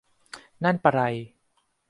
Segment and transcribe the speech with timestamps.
[0.63, 1.01] นั่นปะไร